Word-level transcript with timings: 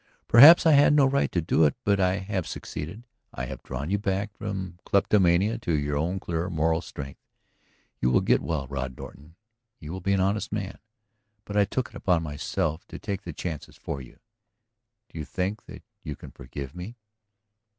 Perhaps 0.27 0.65
I 0.65 0.71
had 0.71 0.93
no 0.95 1.05
right 1.05 1.31
to 1.31 1.41
do 1.43 1.63
it. 1.63 1.75
But 1.83 1.99
I 1.99 2.15
have 2.15 2.47
succeeded; 2.47 3.03
I 3.35 3.45
have 3.45 3.61
drawn 3.61 3.91
you 3.91 3.99
back 3.99 4.35
from 4.35 4.79
kleptomania 4.83 5.59
to 5.59 5.73
your 5.73 5.95
own 5.95 6.19
clear 6.19 6.49
moral 6.49 6.81
strength. 6.81 7.19
You 7.99 8.09
will 8.09 8.21
get 8.21 8.41
well, 8.41 8.65
Rod 8.65 8.97
Norton; 8.97 9.35
you 9.77 9.91
will 9.91 10.01
be 10.01 10.13
an 10.13 10.19
honest 10.19 10.51
man. 10.51 10.79
But 11.45 11.55
I 11.55 11.65
took 11.65 11.89
it 11.89 11.95
upon 11.95 12.23
myself 12.23 12.83
to 12.87 12.97
take 12.97 13.21
the 13.21 13.31
chances 13.31 13.77
for 13.77 14.01
you. 14.01 14.13
Now... 14.13 14.19
do 15.09 15.19
you 15.19 15.23
think 15.25 15.65
that 15.67 15.83
you 16.01 16.15
can 16.15 16.31
forgive 16.31 16.73
me?" 16.75 16.95